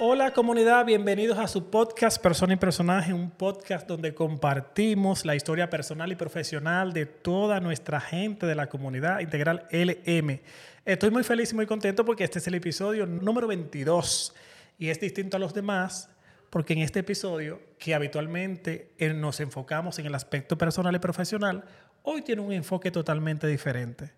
[0.00, 5.70] Hola comunidad, bienvenidos a su podcast Persona y Personaje, un podcast donde compartimos la historia
[5.70, 10.40] personal y profesional de toda nuestra gente de la comunidad integral LM.
[10.84, 14.34] Estoy muy feliz y muy contento porque este es el episodio número 22
[14.78, 16.10] y es distinto a los demás
[16.50, 21.64] porque en este episodio, que habitualmente eh, nos enfocamos en el aspecto personal y profesional,
[22.02, 24.17] hoy tiene un enfoque totalmente diferente.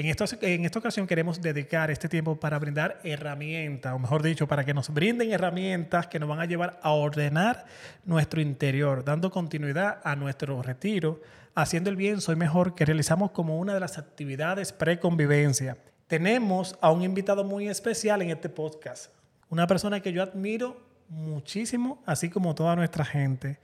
[0.00, 4.48] En esta, en esta ocasión queremos dedicar este tiempo para brindar herramientas, o mejor dicho,
[4.48, 7.66] para que nos brinden herramientas que nos van a llevar a ordenar
[8.06, 11.20] nuestro interior, dando continuidad a nuestro retiro,
[11.54, 15.76] haciendo el bien soy mejor, que realizamos como una de las actividades pre-convivencia.
[16.06, 19.12] Tenemos a un invitado muy especial en este podcast,
[19.50, 23.58] una persona que yo admiro muchísimo, así como toda nuestra gente.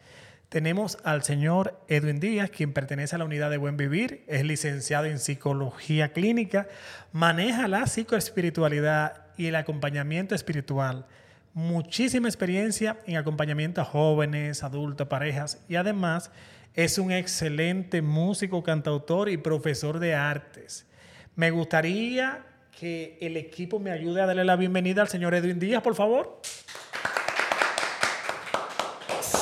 [0.48, 5.06] Tenemos al señor Edwin Díaz, quien pertenece a la unidad de Buen Vivir, es licenciado
[5.06, 6.68] en psicología clínica,
[7.10, 11.06] maneja la psicoespiritualidad y el acompañamiento espiritual.
[11.52, 16.30] Muchísima experiencia en acompañamiento a jóvenes, adultos, parejas y además
[16.74, 20.86] es un excelente músico, cantautor y profesor de artes.
[21.34, 22.44] Me gustaría
[22.78, 26.40] que el equipo me ayude a darle la bienvenida al señor Edwin Díaz, por favor.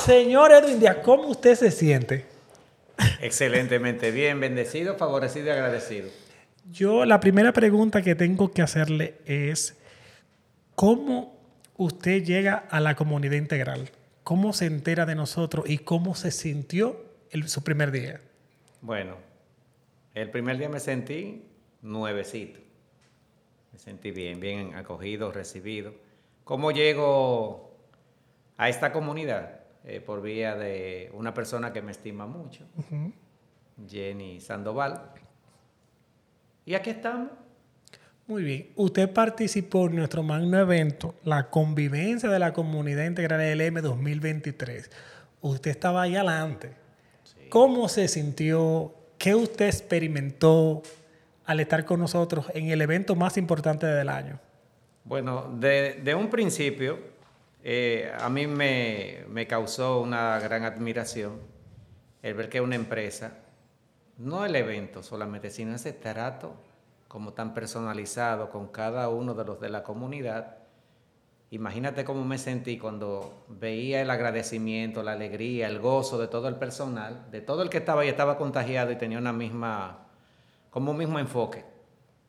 [0.05, 2.25] Señor Edwin Díaz, ¿cómo usted se siente?
[3.21, 6.09] Excelentemente bien, bendecido, favorecido y agradecido.
[6.71, 9.75] Yo la primera pregunta que tengo que hacerle es,
[10.75, 11.35] ¿cómo
[11.75, 13.89] usted llega a la comunidad integral?
[14.23, 17.03] ¿Cómo se entera de nosotros y cómo se sintió
[17.47, 18.21] su primer día?
[18.81, 19.15] Bueno,
[20.13, 21.45] el primer día me sentí
[21.81, 22.59] nuevecito.
[23.73, 25.95] Me sentí bien, bien acogido, recibido.
[26.43, 27.75] ¿Cómo llego
[28.55, 29.64] a esta comunidad?
[29.87, 32.65] Eh, por vía de una persona que me estima mucho,
[33.87, 35.11] Jenny Sandoval.
[36.65, 37.29] Y aquí estamos.
[38.25, 38.69] Muy bien.
[38.75, 44.89] Usted participó en nuestro magno evento, la convivencia de la comunidad integral LM 2023.
[45.41, 46.71] Usted estaba ahí adelante.
[47.49, 48.91] ¿Cómo se sintió?
[49.19, 50.81] ¿Qué usted experimentó
[51.45, 54.39] al estar con nosotros en el evento más importante del año?
[55.03, 57.14] Bueno, de, de un principio,
[57.67, 61.39] eh, a mí me, causó una gran admiración
[62.21, 63.39] el ver que una empresa,
[64.19, 66.53] no el evento solamente, sino ese trato
[67.07, 70.57] como tan personalizado con cada uno de los de la comunidad.
[71.49, 76.57] Imagínate cómo me sentí cuando veía el agradecimiento, la alegría, el gozo de todo el
[76.57, 80.05] personal, de todo el que estaba y estaba contagiado y tenía una misma,
[80.69, 81.65] como un mismo enfoque.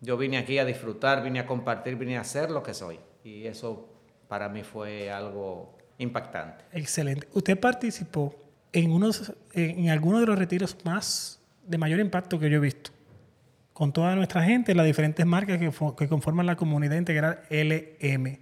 [0.00, 2.98] Yo vine aquí a disfrutar, vine a compartir, vine a hacer lo que soy.
[3.22, 3.95] Y eso
[4.28, 6.64] para mí fue algo impactante.
[6.72, 7.28] Excelente.
[7.32, 8.34] Usted participó
[8.72, 12.90] en, unos, en algunos de los retiros más de mayor impacto que yo he visto,
[13.72, 18.38] con toda nuestra gente, las diferentes marcas que, que conforman la comunidad integral LM.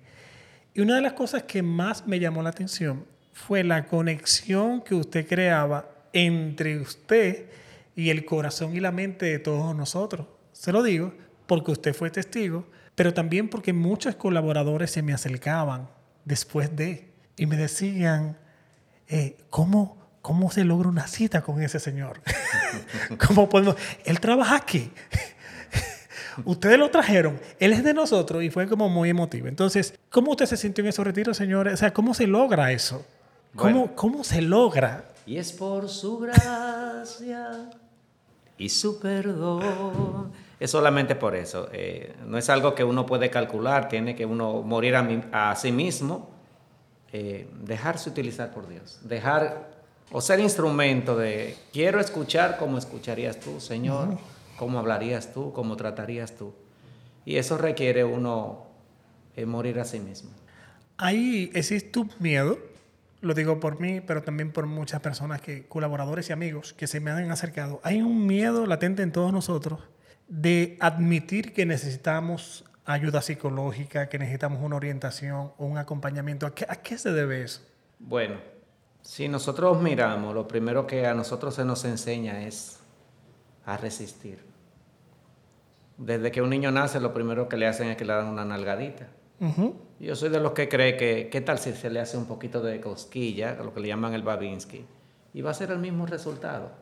[0.74, 4.94] Y una de las cosas que más me llamó la atención fue la conexión que
[4.94, 7.46] usted creaba entre usted
[7.96, 10.26] y el corazón y la mente de todos nosotros.
[10.52, 11.12] Se lo digo
[11.46, 15.88] porque usted fue testigo pero también porque muchos colaboradores se me acercaban
[16.24, 18.36] después de y me decían,
[19.08, 22.20] eh, ¿cómo, ¿cómo se logra una cita con ese señor?
[23.26, 23.76] ¿Cómo podemos?
[24.04, 24.92] Él trabaja aquí.
[26.44, 29.46] Ustedes lo trajeron, él es de nosotros y fue como muy emotivo.
[29.46, 31.74] Entonces, ¿cómo usted se sintió en esos retiros, señores?
[31.74, 33.04] O sea, ¿cómo se logra eso?
[33.54, 35.04] ¿Cómo, ¿Cómo se logra?
[35.26, 37.70] Y es por su gracia
[38.58, 40.32] y su perdón
[40.64, 41.68] es solamente por eso.
[41.72, 46.30] Eh, no es algo que uno puede calcular, tiene que uno morir a, sí mismo,
[47.12, 49.74] eh, dejarse utilizar por Dios, dejar
[50.10, 54.16] o ser instrumento de quiero escuchar como escucharías tú, Señor,
[54.56, 56.54] cómo hablarías tú, cómo tratarías tú.
[57.26, 58.64] Y eso requiere uno
[59.36, 60.30] eh, morir a sí mismo.
[60.96, 62.58] Ahí existe un miedo,
[63.20, 67.00] lo digo por mí, pero también por muchas personas, que colaboradores y amigos que se
[67.00, 67.80] me han acercado.
[67.82, 69.80] Hay un miedo latente en todos nosotros
[70.40, 76.46] de admitir que necesitamos ayuda psicológica, que necesitamos una orientación o un acompañamiento.
[76.46, 77.60] ¿A qué, se debe eso?
[78.00, 78.38] Bueno,
[79.00, 82.80] si nosotros miramos, lo primero que a nosotros se nos enseña es
[83.64, 84.40] a resistir.
[85.98, 88.44] Desde que un niño nace, lo primero que le hacen es que le dan una
[88.44, 89.06] nalgadita.
[90.00, 92.60] Yo soy de los que cree que, ¿qué tal si se le hace un poquito
[92.60, 94.84] de cosquilla, lo que le llaman el Babinski?
[95.32, 96.72] Y va a ser el mismo resultado.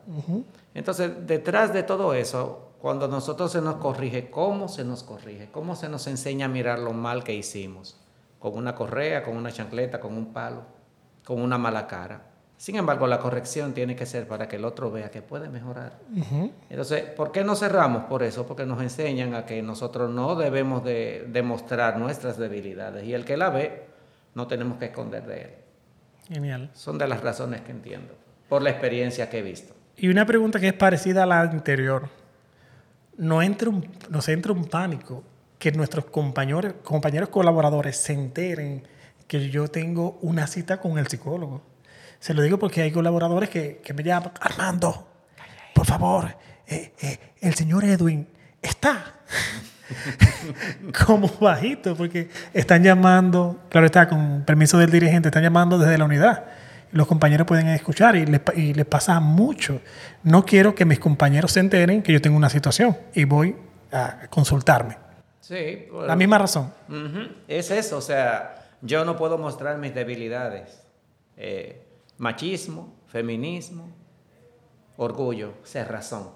[0.73, 5.47] Entonces, detrás de todo eso, cuando nosotros se nos corrige, ¿cómo se nos corrige?
[5.53, 7.95] ¿Cómo se nos enseña a mirar lo mal que hicimos?
[8.39, 10.63] Con una correa, con una chancleta, con un palo,
[11.23, 12.23] con una mala cara.
[12.57, 15.97] Sin embargo, la corrección tiene que ser para que el otro vea que puede mejorar.
[16.69, 18.45] Entonces, ¿por qué no cerramos por eso?
[18.45, 23.37] Porque nos enseñan a que nosotros no debemos de demostrar nuestras debilidades y el que
[23.37, 23.85] la ve,
[24.35, 25.51] no tenemos que esconder de él.
[26.27, 26.69] Genial.
[26.73, 28.13] Son de las razones que entiendo,
[28.49, 29.73] por la experiencia que he visto.
[29.95, 32.09] Y una pregunta que es parecida a la anterior.
[33.17, 35.23] ¿No entra un, nos entra un pánico
[35.59, 38.83] que nuestros compañeros, compañeros colaboradores se enteren
[39.27, 41.61] que yo tengo una cita con el psicólogo?
[42.19, 45.07] Se lo digo porque hay colaboradores que, que me llaman, Armando,
[45.73, 46.35] por favor,
[46.67, 48.27] eh, eh, el señor Edwin
[48.61, 49.19] está
[51.05, 56.05] como bajito, porque están llamando, claro está, con permiso del dirigente, están llamando desde la
[56.05, 56.45] unidad.
[56.93, 59.81] Los compañeros pueden escuchar y les, y les pasa mucho.
[60.23, 63.55] No quiero que mis compañeros se enteren que yo tengo una situación y voy
[63.91, 64.97] a consultarme.
[65.39, 65.87] Sí.
[65.91, 66.71] Bueno, la misma razón.
[66.87, 67.31] Uh -huh.
[67.47, 70.83] Es eso, o sea, yo no puedo mostrar mis debilidades.
[71.35, 71.83] Eh,
[72.17, 73.89] machismo, feminismo,
[74.97, 76.29] orgullo, cerrazón.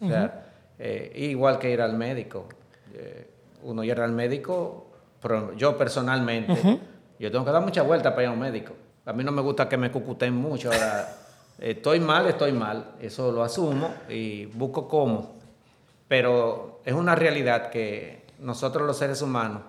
[0.00, 0.32] O sea, uh -huh.
[0.78, 2.48] eh, igual que ir al médico.
[2.94, 3.30] Eh,
[3.62, 4.90] uno ir al médico,
[5.20, 6.78] pero yo personalmente, uh -huh.
[7.18, 8.72] yo tengo que dar mucha vuelta para ir a un médico.
[9.08, 10.70] A mí no me gusta que me cucuten mucho.
[10.70, 11.08] Ahora,
[11.58, 12.92] estoy mal, estoy mal.
[13.00, 15.34] Eso lo asumo y busco cómo.
[16.08, 19.62] Pero es una realidad que nosotros los seres humanos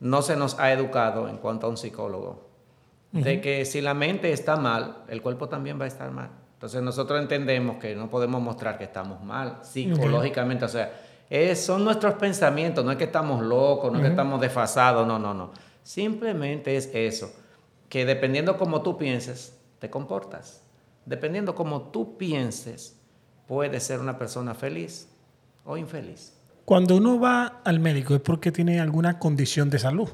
[0.00, 2.48] no se nos ha educado en cuanto a un psicólogo
[3.12, 3.22] uh -huh.
[3.22, 6.30] de que si la mente está mal, el cuerpo también va a estar mal.
[6.54, 10.70] Entonces nosotros entendemos que no podemos mostrar que estamos mal psicológicamente, uh -huh.
[10.70, 10.92] o sea,
[11.30, 14.04] es, son nuestros pensamientos, no es que estamos locos, no uh -huh.
[14.04, 15.52] es que estamos desfasados, no, no, no.
[15.84, 17.30] Simplemente es eso,
[17.88, 20.62] que dependiendo cómo tú pienses, te comportas.
[21.06, 22.96] Dependiendo cómo tú pienses,
[23.46, 25.08] puedes ser una persona feliz
[25.64, 26.34] o infeliz.
[26.64, 30.10] Cuando uno va al médico es porque tiene alguna condición de salud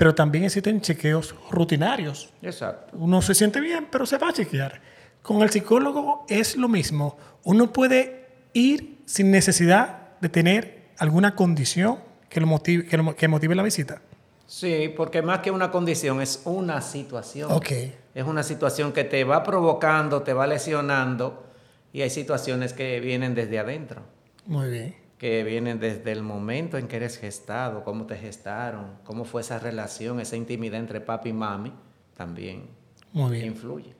[0.00, 2.32] pero también existen chequeos rutinarios.
[2.40, 2.96] Exacto.
[2.96, 4.80] Uno se siente bien, pero se va a chequear.
[5.20, 7.18] Con el psicólogo es lo mismo.
[7.44, 11.98] Uno puede ir sin necesidad de tener alguna condición
[12.30, 14.00] que, lo motive, que, lo, que motive la visita.
[14.50, 17.52] Sí, porque más que una condición es una situación.
[17.52, 17.70] Ok.
[18.16, 21.46] Es una situación que te va provocando, te va lesionando
[21.92, 24.02] y hay situaciones que vienen desde adentro.
[24.46, 29.26] Muy bien que vienen desde el momento en que eres gestado, cómo te gestaron, cómo
[29.26, 31.74] fue esa relación, esa intimidad entre papi y mami,
[32.16, 32.68] también
[33.12, 33.48] Muy bien.
[33.48, 33.94] influye.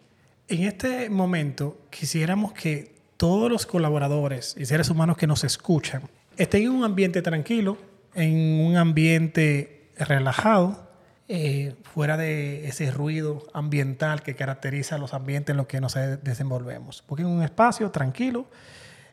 [0.48, 6.08] En este momento quisiéramos que todos los colaboradores y seres humanos que nos escuchan
[6.38, 7.76] estén en un ambiente tranquilo,
[8.14, 10.90] en un ambiente relajado,
[11.28, 17.04] eh, fuera de ese ruido ambiental que caracteriza los ambientes en los que nos desenvolvemos.
[17.06, 18.46] Busquen un espacio tranquilo,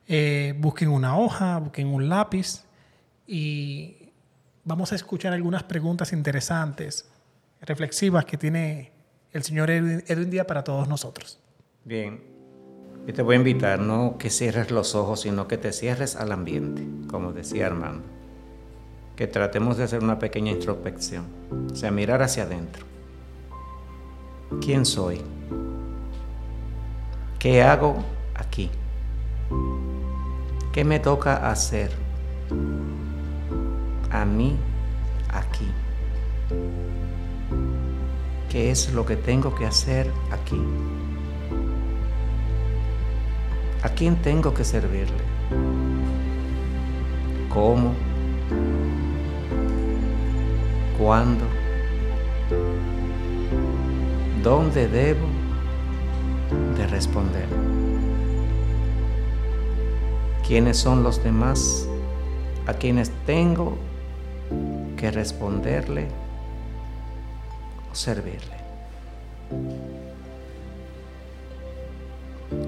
[0.07, 2.63] eh, busquen una hoja, busquen un lápiz
[3.27, 4.13] y
[4.63, 7.07] vamos a escuchar algunas preguntas interesantes,
[7.61, 8.91] reflexivas que tiene
[9.31, 11.39] el señor Edwin, Edwin Díaz para todos nosotros.
[11.85, 12.19] Bien,
[13.05, 16.31] yo te voy a invitar no que cierres los ojos, sino que te cierres al
[16.31, 18.16] ambiente, como decía Armando.
[19.17, 21.25] Que tratemos de hacer una pequeña introspección,
[21.71, 22.85] o sea, mirar hacia adentro.
[24.61, 25.21] ¿Quién soy?
[27.39, 27.97] ¿Qué hago
[28.35, 28.69] aquí?
[30.71, 31.91] ¿Qué me toca hacer
[34.11, 34.55] a mí
[35.29, 35.67] aquí?
[38.49, 40.61] ¿Qué es lo que tengo que hacer aquí?
[43.81, 45.23] ¿A quién tengo que servirle?
[47.49, 47.93] ¿Cómo?
[50.97, 51.45] ¿Cuándo?
[54.43, 55.27] ¿Dónde debo
[56.77, 57.77] de responder?
[60.47, 61.89] quiénes son los demás
[62.67, 63.77] a quienes tengo
[64.95, 66.07] que responderle
[67.91, 68.55] o servirle.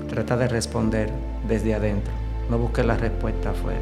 [0.10, 1.10] Trata de responder
[1.48, 2.12] desde adentro,
[2.50, 3.80] no busques la respuesta afuera.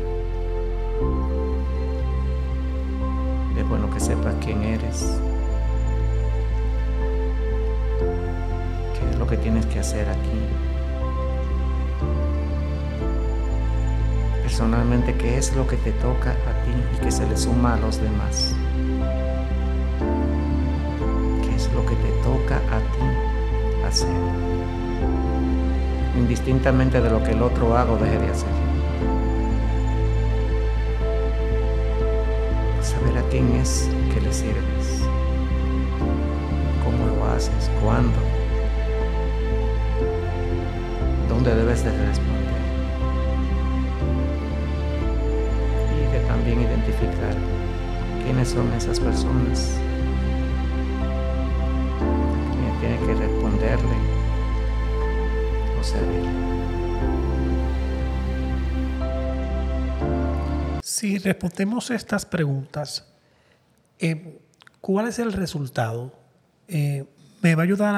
[3.57, 5.19] Es bueno que sepas quién eres,
[8.93, 10.67] qué es lo que tienes que hacer aquí.
[14.57, 17.77] personalmente qué es lo que te toca a ti y que se le suma a
[17.77, 18.55] los demás.
[21.43, 24.09] ¿Qué es lo que te toca a ti hacer?
[26.17, 28.76] Indistintamente de lo que el otro haga o deje de hacer.
[33.07, 35.01] Saber a quién es que le sirves.
[36.83, 37.71] ¿Cómo lo haces?
[37.81, 38.19] ¿Cuándo?
[41.29, 42.57] ¿Dónde debes de responder?
[46.27, 47.35] también identificar
[48.23, 49.79] quiénes son esas personas.
[52.81, 53.97] Tiene que responderle
[55.79, 56.66] o servir.
[60.97, 63.05] Si respondemos estas preguntas,
[63.99, 64.39] eh,
[64.81, 66.11] ¿cuál es el resultado?
[66.67, 67.05] Eh,
[67.43, 67.93] ¿Me va a ayudar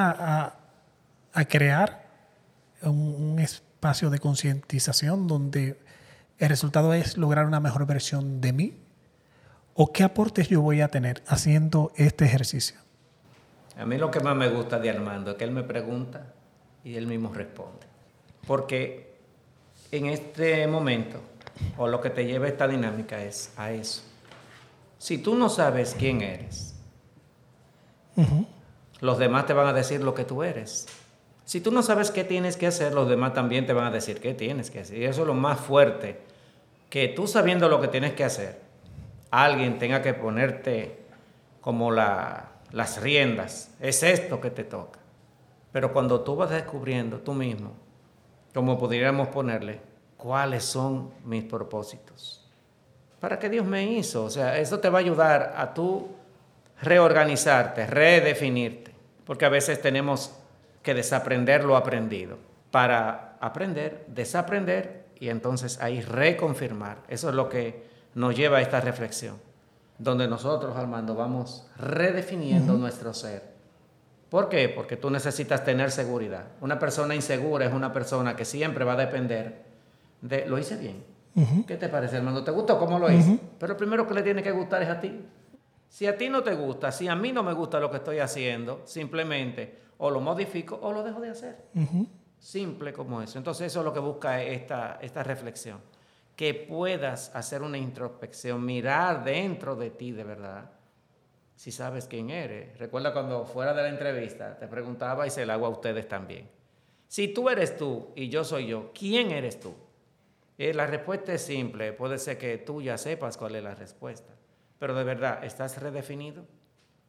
[1.32, 2.04] a, crear
[2.82, 5.78] un, un espacio de concientización donde
[6.36, 8.74] el resultado es lograr una mejor versión de mí?
[9.72, 12.78] ¿O qué aportes yo voy a tener haciendo este ejercicio?
[13.78, 16.34] A mí lo que más me gusta de Armando es que él me pregunta
[16.84, 17.86] y él mismo responde.
[18.46, 19.14] Porque
[19.90, 21.29] en este momento,
[21.76, 24.02] o lo que te lleva esta dinámica es a eso.
[24.98, 26.74] Si tú no sabes quién eres,
[29.00, 30.86] los demás te van a decir lo que tú eres.
[31.44, 34.20] Si tú no sabes qué tienes que hacer, los demás también te van a decir
[34.20, 34.98] qué tienes que hacer.
[34.98, 36.20] Y eso es lo más fuerte,
[36.90, 38.60] que tú sabiendo lo que tienes que hacer,
[39.30, 40.98] alguien tenga que ponerte
[41.60, 43.70] como la- las riendas.
[43.80, 44.98] Es esto que te toca.
[45.72, 47.72] Pero cuando tú vas descubriendo tú mismo,
[48.54, 49.80] como pudiéramos ponerle,
[50.20, 52.46] cuáles son mis propósitos.
[53.20, 54.24] ¿Para qué Dios me hizo?
[54.24, 56.08] O sea, eso te va a ayudar a tú
[56.82, 58.92] reorganizarte, redefinirte.
[59.24, 60.32] Porque a veces tenemos
[60.82, 62.38] que desaprender lo aprendido
[62.70, 66.98] para aprender, desaprender y entonces ahí reconfirmar.
[67.08, 67.84] Eso es lo que
[68.14, 69.36] nos lleva a esta reflexión,
[69.98, 73.50] donde nosotros, Armando, vamos redefiniendo nuestro ser.
[74.30, 74.68] ¿Por qué?
[74.68, 76.44] Porque tú necesitas tener seguridad.
[76.60, 79.69] Una persona insegura es una persona que siempre va a depender
[80.20, 81.04] de, ¿lo hice bien?
[81.66, 82.42] ¿Qué te parece, hermano?
[82.44, 83.38] ¿Te gustó cómo lo hice?
[83.58, 85.20] Pero lo primero que le tiene que gustar es a ti.
[85.88, 88.18] Si a ti no te gusta, si a mí no me gusta lo que estoy
[88.18, 91.66] haciendo, simplemente o lo modifico o lo dejo de hacer.
[92.38, 93.38] Simple como eso.
[93.38, 95.80] Entonces eso es lo que busca esta, esta reflexión.
[96.36, 100.70] Que puedas hacer una introspección, mirar dentro de ti de verdad,
[101.54, 102.78] si sabes quién eres.
[102.78, 106.48] Recuerda cuando fuera de la entrevista te preguntaba y se la hago a ustedes también.
[107.08, 109.74] Si tú eres tú y yo soy yo, ¿quién eres tú?
[110.60, 111.94] La respuesta es simple.
[111.94, 114.34] Puede ser que tú ya sepas cuál es la respuesta.
[114.78, 116.44] Pero de verdad, ¿estás redefinido?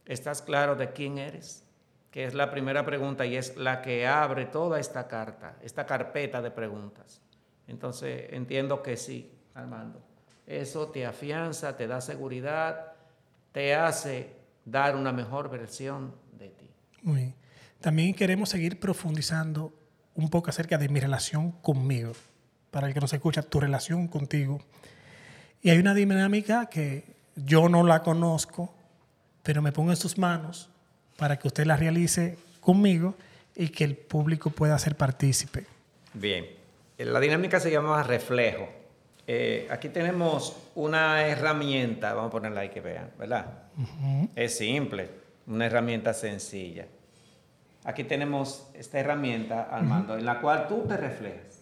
[0.06, 1.68] ¿Estás claro de quién eres?
[2.12, 6.42] Que es la primera pregunta y es la que abre toda esta carta, esta carpeta
[6.42, 7.22] de preguntas.
[7.68, 10.02] Entonces, entiendo que sí, Armando.
[10.48, 12.94] Eso te afianza, te da seguridad,
[13.52, 16.70] te hace dar una mejor versión de ti.
[17.82, 19.74] También queremos seguir profundizando
[20.16, 22.14] un poco acerca de mi relación conmigo.
[22.72, 24.60] Para el que nos escucha, tu relación contigo.
[25.62, 27.04] Y hay una dinámica que
[27.36, 28.74] yo no la conozco,
[29.44, 30.70] pero me pongo en sus manos
[31.18, 33.16] para que usted la realice conmigo
[33.56, 35.66] y que el público pueda ser partícipe.
[36.14, 36.46] Bien,
[36.98, 38.68] la dinámica se llama reflejo.
[39.28, 43.64] Eh, aquí tenemos una herramienta, vamos a ponerla ahí que vean, ¿verdad?
[44.36, 45.10] Es simple,
[45.48, 46.88] una herramienta sencilla.
[47.84, 51.60] Aquí tenemos esta herramienta, Armando, en la cual tú te reflejas.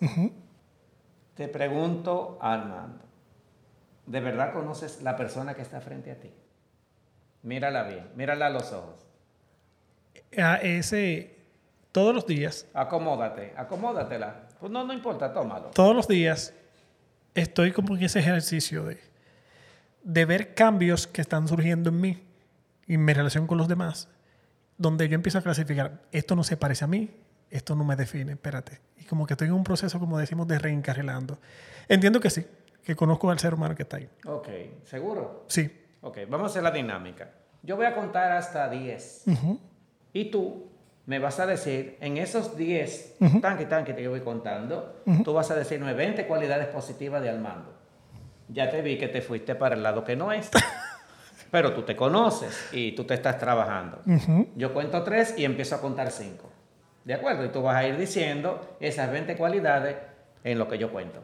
[1.40, 3.00] Te pregunto, Armando,
[4.08, 6.30] ¿de verdad conoces la persona que está frente a ti?
[7.44, 9.08] Mírala bien, mírala a los ojos.
[10.38, 11.38] A ese,
[11.94, 14.50] todos los días, Acomódate, acomódatela.
[14.60, 15.68] Pues no, no importa, tómalo.
[15.70, 16.54] todos los días
[17.34, 19.00] estoy como en ese ejercicio de,
[20.04, 22.24] de ver cambios que están surgiendo en mí
[22.86, 24.10] y en mi relación con los demás,
[24.78, 27.10] donde yo empiezo a clasificar, esto no se parece a mí,
[27.50, 28.80] esto no me define, espérate.
[28.98, 31.40] Y como que estoy en un proceso, como decimos, de reencarrilando.
[31.88, 32.46] Entiendo que sí,
[32.84, 34.10] que conozco al ser humano que está ahí.
[34.26, 34.48] Ok,
[34.84, 35.46] ¿seguro?
[35.48, 35.70] Sí.
[36.02, 37.32] Ok, vamos a hacer la dinámica.
[37.64, 39.26] Yo voy a contar hasta 10.
[40.14, 40.70] Y tú
[41.06, 45.52] me vas a decir, en esos 10 tanque, tanque que yo voy contando, tú vas
[45.52, 47.74] a decirme 20 cualidades positivas de Armando.
[48.48, 50.50] Ya te vi que te fuiste para el lado que no es.
[51.52, 54.02] Pero tú te conoces y tú te estás trabajando.
[54.56, 56.50] Yo cuento 3 y empiezo a contar 5.
[57.10, 57.44] ¿De acuerdo?
[57.44, 59.96] Y tú vas a ir diciendo esas 20 cualidades
[60.44, 61.20] en lo que yo cuento.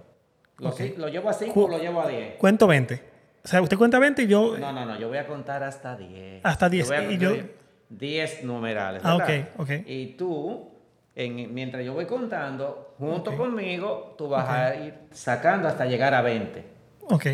[0.57, 0.75] ¿Lo, Ok.
[0.77, 2.37] si- ¿lo llevo a 5 Cu- o lo llevo a 10?
[2.37, 3.03] Cuento 20.
[3.43, 4.57] O sea, usted cuenta 20 y yo...
[4.57, 6.43] No, no, no, yo voy a contar hasta 10.
[6.43, 7.49] Hasta 10, voy a y yo- contar
[7.89, 9.03] 10 numerales.
[9.05, 9.49] Ah, ¿verdad?
[9.57, 9.69] ok, ok.
[9.85, 10.71] Y tú,
[11.13, 13.37] en- mientras yo voy contando, junto Ok.
[13.37, 16.63] conmigo, tú vas a ir sacando hasta llegar a 20.
[17.11, 17.27] Ok.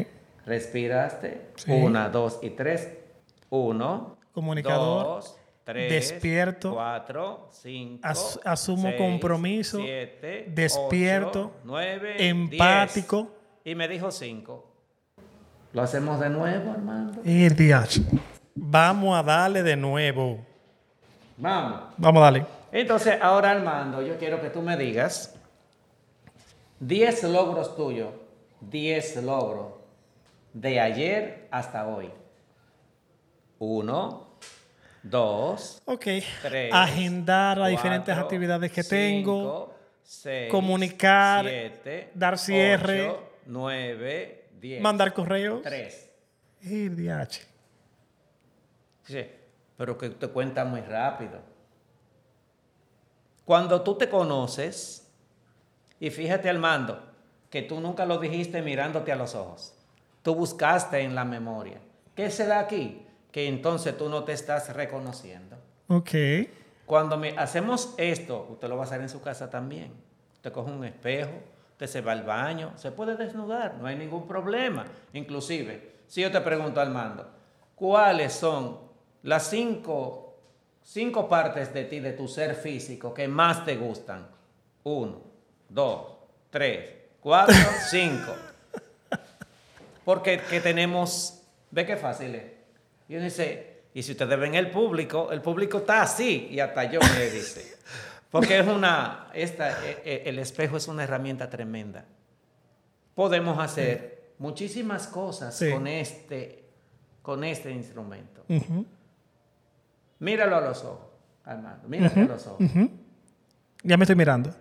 [0.46, 1.51] Respiraste.
[1.55, 1.72] Sí.
[1.72, 2.98] Una, dos y tres.
[3.50, 4.17] Uno.
[4.34, 5.03] Comunicador.
[5.05, 5.91] Dos, tres.
[5.91, 6.74] Despierto.
[6.74, 8.00] Cuatro, cinco.
[8.08, 10.46] As- asumo seis, compromiso, Siete.
[10.50, 12.27] despierto, ocho, nueve.
[12.27, 13.18] empático.
[13.63, 13.74] diez.
[13.74, 14.68] Y me dijo cinco.
[15.74, 17.22] ¿Lo hacemos de nuevo, Armando?
[17.24, 18.01] Y el DH.
[18.56, 20.39] Vamos a darle de nuevo.
[21.38, 21.82] Vamos.
[21.98, 22.46] Vamos a darle.
[22.72, 25.36] Entonces, ahora Armando, yo quiero que tú me digas
[26.80, 28.10] 10 logros tuyos,
[28.62, 29.68] 10 logros
[30.53, 32.10] de ayer hasta hoy.
[33.60, 34.27] Uno,
[35.03, 36.05] dos, Ok.
[36.41, 36.74] tres.
[36.74, 39.75] Agendar las diferentes actividades que cinco, tengo.
[40.03, 43.15] 6, Comunicar, 7, dar cierre.
[43.46, 44.81] 9, 10.
[44.81, 45.62] Mandar correos.
[45.62, 46.10] 3.
[46.62, 47.48] Y DH.
[49.03, 49.25] Sí,
[49.77, 51.39] pero que te cuenta muy rápido.
[53.46, 55.12] Cuando tú te conoces,
[56.00, 57.01] y fíjate al mando,
[57.50, 59.74] que tú nunca lo dijiste mirándote a los ojos.
[60.22, 61.79] Tú buscaste en la memoria.
[62.15, 63.05] ¿Qué se da aquí?
[63.31, 65.55] Que entonces tú no te estás reconociendo.
[65.88, 66.09] Ok.
[66.85, 69.93] Cuando me- hacemos esto, usted lo va a hacer en su casa también.
[70.33, 71.31] Usted coge un espejo,
[71.71, 74.85] usted se va al baño, se puede desnudar, no hay ningún problema.
[75.13, 77.29] Inclusive, si yo te pregunto al mando,
[77.75, 78.79] ¿cuáles son
[79.23, 80.35] las cinco,
[80.83, 84.27] cinco partes de ti, de tu ser físico, que más te gustan?
[84.83, 85.21] Uno,
[85.69, 86.07] dos,
[86.50, 86.89] tres,
[87.21, 87.55] cuatro,
[87.89, 88.33] cinco.
[90.03, 92.43] Porque que tenemos, ve qué fácil es.
[93.12, 96.86] Y uno dice, y si ustedes ven el público, el público está así, y hasta
[96.86, 97.75] yo me dice.
[98.30, 102.06] Porque es una, esta, eh, eh, el espejo es una herramienta tremenda.
[103.13, 105.70] Podemos hacer muchísimas cosas Sí.
[105.70, 106.63] con, este,
[107.22, 108.46] con este instrumento.
[110.20, 111.10] Míralo a los ojos,
[111.44, 112.65] Armando, mírate a los ojos.
[113.84, 114.56] Ya me estoy mirando.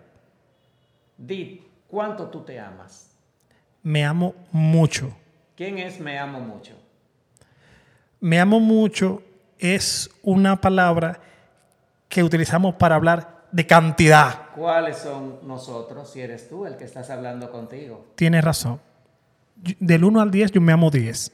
[1.17, 3.11] Di, ¿cuánto tú te amas?
[3.81, 5.15] Me amo mucho.
[5.55, 6.80] ¿Quién es me amo mucho?
[8.21, 9.23] Me amo mucho
[9.57, 11.19] es una palabra
[12.07, 14.49] que utilizamos para hablar de cantidad.
[14.55, 18.05] ¿Cuáles son nosotros si eres tú el que estás hablando contigo?
[18.15, 18.79] Tienes razón.
[19.55, 21.31] Del 1 al 10 yo me amo 10.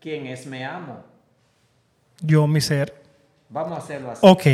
[0.00, 1.02] ¿Quién es me amo?
[2.20, 3.02] Yo, mi ser.
[3.48, 4.20] Vamos a hacerlo así.
[4.22, 4.46] Ok.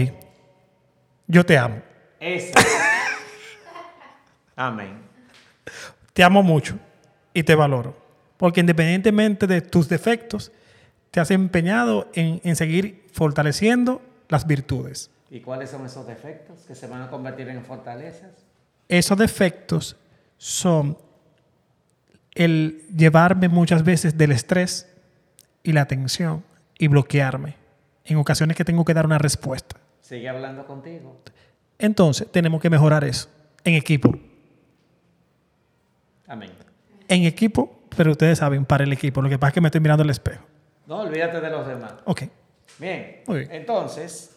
[1.27, 1.83] Yo te amo.
[2.19, 2.53] Eso.
[4.57, 5.03] Amén.
[6.15, 6.79] Te amo mucho
[7.35, 7.95] y te valoro.
[8.39, 10.51] Porque independientemente de tus defectos,
[11.11, 15.11] te has empeñado en, en seguir fortaleciendo las virtudes.
[15.31, 18.31] ¿Y cuáles son esos defectos que se van a convertir en fortalezas?
[18.89, 19.97] Esos defectos
[20.39, 20.97] son
[22.35, 24.89] el llevarme muchas veces del estrés
[25.63, 26.45] y la tensión
[26.79, 27.57] y bloquearme
[28.05, 29.77] en ocasiones que tengo que dar una respuesta.
[30.01, 31.21] Sigue hablando contigo.
[31.79, 33.29] Entonces, tenemos que mejorar eso
[33.65, 34.17] en equipo.
[36.27, 36.51] Amén.
[37.09, 39.21] En equipo, pero ustedes saben, para el equipo.
[39.21, 40.45] Lo que pasa es que me estoy mirando al espejo.
[40.89, 41.93] No olvídate de los demás.
[42.07, 42.23] Ok.
[42.79, 43.23] Bien.
[43.27, 43.53] Muy bien.
[43.53, 44.35] Entonces,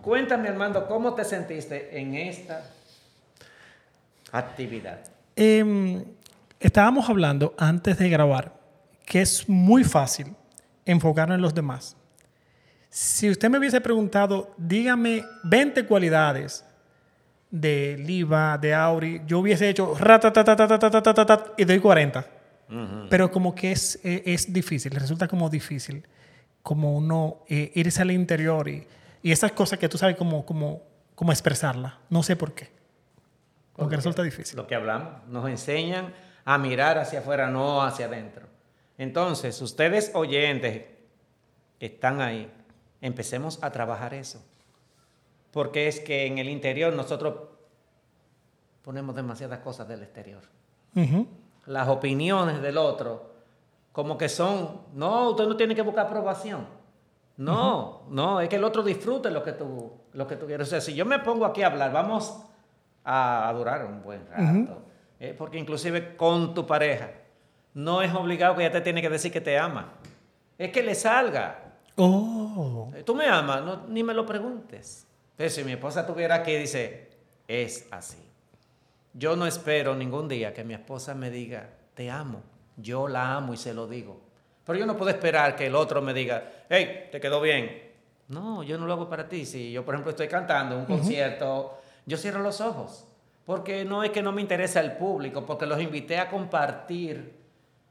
[0.00, 2.64] cuéntame, Armando, ¿cómo te sentiste en esta
[4.32, 5.00] actividad?
[5.36, 6.02] Eh,
[6.58, 8.54] estábamos hablando antes de grabar
[9.04, 10.34] que es muy fácil
[10.86, 11.94] enfocarnos en los demás.
[12.88, 16.64] Si usted me hubiese preguntado, dígame 20 cualidades
[17.50, 19.94] de Liva, de Auri, yo hubiese hecho
[21.58, 22.37] y doy 40.
[23.08, 26.06] Pero como que es, eh, es difícil, resulta como difícil,
[26.62, 28.86] como uno eh, irse al interior y,
[29.22, 30.82] y esas cosas que tú sabes cómo, cómo,
[31.14, 31.98] cómo expresarla.
[32.10, 32.70] No sé por qué.
[33.74, 34.56] Porque resulta difícil.
[34.56, 36.12] Lo que hablamos, nos enseñan
[36.44, 38.46] a mirar hacia afuera, no hacia adentro.
[38.98, 40.82] Entonces, ustedes oyentes
[41.78, 42.50] que están ahí,
[43.00, 44.44] empecemos a trabajar eso.
[45.52, 47.48] Porque es que en el interior nosotros
[48.82, 50.42] ponemos demasiadas cosas del exterior.
[50.94, 51.28] Ujú.
[51.68, 53.30] Las opiniones del otro,
[53.92, 56.66] como que son, no, usted no tiene que buscar aprobación.
[57.36, 60.66] No, no, es que el otro disfrute lo que tú, lo que tú quieres.
[60.66, 62.42] O sea, si yo me pongo aquí a hablar, vamos
[63.04, 64.82] a, a durar un buen rato.
[65.20, 67.10] Eh, porque inclusive con tu pareja,
[67.74, 69.92] no es obligado que ella te tiene que decir que te ama.
[70.56, 71.74] Es que le salga.
[71.96, 72.90] Oh.
[72.94, 75.06] Eh, Tú me amas, no, ni me lo preguntes.
[75.36, 77.10] Pero si mi esposa estuviera aquí, dice,
[77.46, 78.27] es así.
[79.18, 82.40] Yo no espero ningún día que mi esposa me diga, te amo.
[82.76, 84.20] Yo la amo y se lo digo.
[84.64, 87.82] Pero yo no puedo esperar que el otro me diga, hey, te quedó bien.
[88.28, 89.44] No, yo no lo hago para ti.
[89.44, 93.08] Si yo, por ejemplo, estoy cantando un concierto, yo cierro los ojos.
[93.44, 97.34] Porque no es que no me interesa el público, porque los invité a compartir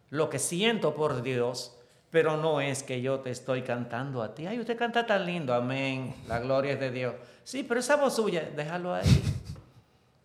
[0.09, 1.77] lo que siento por Dios,
[2.09, 4.47] pero no es que yo te estoy cantando a ti.
[4.47, 7.15] Ay, usted canta tan lindo, amén, la gloria es de Dios.
[7.43, 9.36] Sí, pero esa voz suya, déjalo ahí.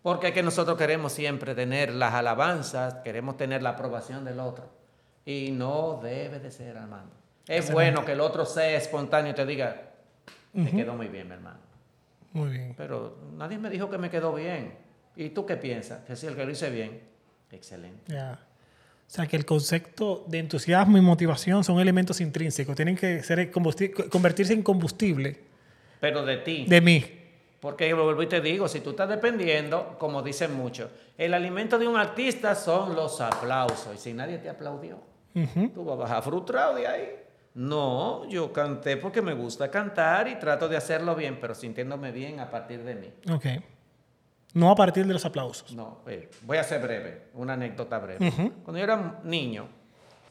[0.02, 4.68] Porque es que nosotros queremos siempre tener las alabanzas, queremos tener la aprobación del otro.
[5.24, 7.10] Y no debe de ser, hermano.
[7.46, 9.90] Es bueno que el otro sea espontáneo y te diga,
[10.52, 11.60] me quedó muy bien, mi hermano.
[12.32, 12.74] Muy bien.
[12.76, 14.74] Pero nadie me dijo que me quedó bien.
[15.16, 16.00] ¿Y tú qué piensas?
[16.04, 17.00] Que si el que lo hice bien,
[17.50, 18.12] excelente.
[18.12, 18.40] Ya.
[19.06, 22.74] O sea, que el concepto de entusiasmo y motivación son elementos intrínsecos.
[22.74, 25.38] Tienen que ser convertirse en combustible
[26.00, 26.64] Pero de ti.
[26.66, 27.04] de mí.
[27.62, 31.86] Porque vuelvo y te digo, si tú estás dependiendo, como dicen muchos, el alimento de
[31.86, 33.94] un artista son los aplausos.
[33.94, 34.98] Y si nadie te aplaudió,
[35.72, 37.16] tú vas a bajar frustrado de ahí.
[37.54, 42.40] No, yo canté porque me gusta cantar y trato de hacerlo bien, pero sintiéndome bien
[42.40, 43.12] a partir de mí.
[43.32, 43.46] Ok.
[44.54, 45.72] No a partir de los aplausos.
[45.72, 48.32] No, eh, voy a ser breve, una anécdota breve.
[48.64, 49.68] Cuando yo era niño,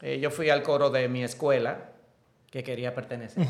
[0.02, 1.92] eh, yo fui al coro de mi escuela
[2.50, 3.42] que quería pertenecer.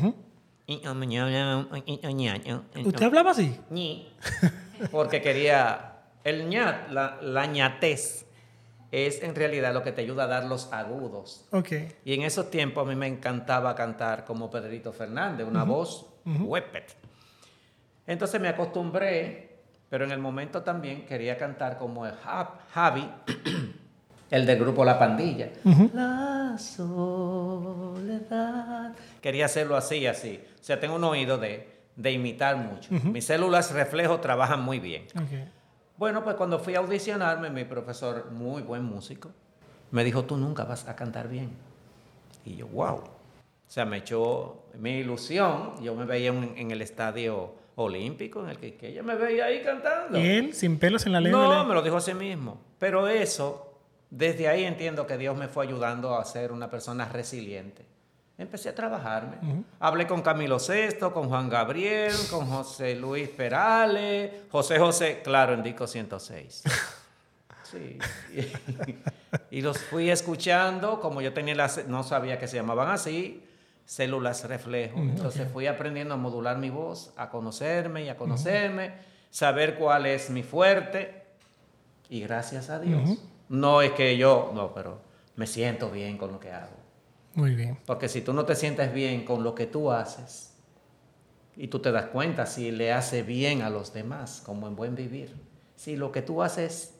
[2.85, 3.59] ¿Usted hablaba así?
[4.91, 5.89] Porque quería.
[6.23, 8.25] El ñat, la, la ñatez,
[8.93, 11.45] es en realidad lo que te ayuda a dar los agudos.
[11.51, 11.71] Ok.
[12.05, 16.95] Y en esos tiempos a mí me encantaba cantar como Pedrito Fernández, una voz huépet.
[18.05, 23.09] Entonces me acostumbré, pero en el momento también quería cantar como el Javi,
[24.33, 25.49] el del grupo La Pandilla.
[25.93, 27.93] La soledad.
[29.21, 30.43] Quería hacerlo así, así.
[30.59, 32.89] O sea, tengo un oído de, de imitar mucho.
[33.03, 35.05] Mis células reflejo trabajan muy bien.
[35.97, 39.29] Bueno, pues cuando fui a audicionarme, mi profesor, muy buen músico,
[39.91, 41.51] me dijo, tú nunca vas a cantar bien.
[42.43, 42.95] Y yo, wow.
[42.95, 43.03] O
[43.67, 45.75] sea, me echó mi ilusión.
[45.83, 49.45] Yo me veía en, en el estadio olímpico, en el que, que ella me veía
[49.45, 50.19] ahí cantando.
[50.19, 51.57] Y él, sin pelos en la lengua.
[51.57, 52.59] No, me lo dijo a sí mismo.
[52.79, 53.72] Pero eso,
[54.15, 57.83] desde ahí entiendo que Dios me fue ayudando a ser una persona resiliente.
[58.37, 59.63] Empecé a trabajarme.
[59.79, 65.63] Hablé con Camilo Sesto, con Juan Gabriel, con José Luis Perales, José José, claro, en
[65.63, 66.63] disco 106.
[67.63, 67.97] Sí.
[69.49, 73.43] Y, los fui escuchando, como yo tenía las, no sabía que se llamaban así,
[73.83, 74.99] células reflejo.
[74.99, 78.93] Entonces fui aprendiendo a modular mi voz, a conocerme y a conocerme,
[79.31, 81.23] saber cuál es mi fuerte.
[82.09, 83.17] Y gracias a Dios.
[83.53, 84.99] No es que yo, no, pero
[85.35, 86.75] me siento bien con lo que hago.
[87.35, 87.77] Muy bien.
[87.85, 90.55] Porque si tú no te sientes bien con lo que tú haces,
[91.55, 94.95] y tú te das cuenta si le hace bien a los demás, como en buen
[94.95, 95.35] vivir,
[95.75, 96.95] si lo que tú haces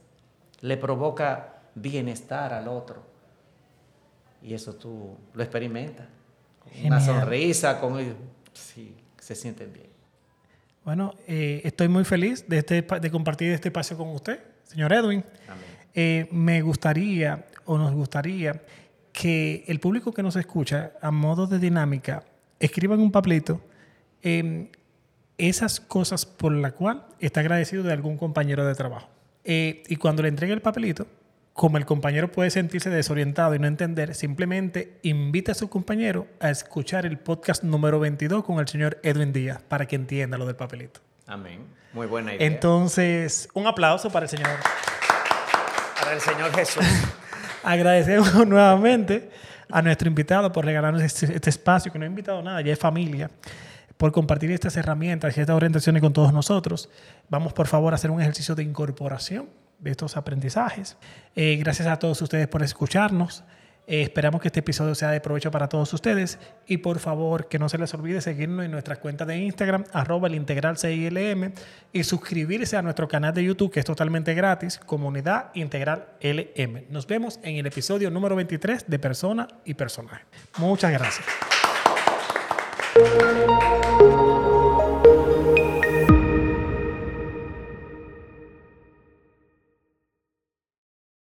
[0.61, 3.01] le provoca bienestar al otro,
[4.43, 6.05] y eso tú lo experimentas,
[6.83, 7.99] una sonrisa, con...
[8.53, 9.89] Sí, se sienten bien.
[10.85, 15.25] Bueno, eh, estoy muy feliz de, este, de compartir este espacio con usted, señor Edwin.
[15.47, 15.72] Amén.
[15.95, 18.61] Eh, me gustaría o nos gustaría
[19.11, 22.23] que el público que nos escucha, a modo de dinámica,
[22.59, 23.61] escriban un papelito
[24.21, 24.71] eh,
[25.37, 29.09] esas cosas por la cual está agradecido de algún compañero de trabajo.
[29.43, 31.07] Eh, y cuando le entregue el papelito,
[31.53, 36.49] como el compañero puede sentirse desorientado y no entender, simplemente invita a su compañero a
[36.49, 40.55] escuchar el podcast número 22 con el señor Edwin Díaz para que entienda lo del
[40.55, 41.01] papelito.
[41.27, 41.61] Amén.
[41.93, 42.47] Muy buena idea.
[42.47, 44.49] Entonces, un aplauso para el señor.
[46.11, 46.83] El Señor Jesús.
[47.63, 49.29] Agradecemos nuevamente
[49.69, 52.79] a nuestro invitado por regalarnos este, este espacio, que no ha invitado nada, ya es
[52.79, 53.29] familia,
[53.97, 56.89] por compartir estas herramientas y estas orientaciones con todos nosotros.
[57.29, 59.47] Vamos, por favor, a hacer un ejercicio de incorporación
[59.79, 60.97] de estos aprendizajes.
[61.35, 63.43] Eh, gracias a todos ustedes por escucharnos.
[63.85, 67.59] Eh, esperamos que este episodio sea de provecho para todos ustedes y por favor que
[67.59, 71.51] no se les olvide seguirnos en nuestra cuenta de Instagram arroba el integral CILM
[71.91, 76.85] y suscribirse a nuestro canal de YouTube que es totalmente gratis, Comunidad Integral LM.
[76.89, 80.23] Nos vemos en el episodio número 23 de Persona y Personaje.
[80.57, 81.25] Muchas gracias.